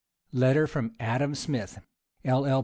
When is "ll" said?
2.25-2.59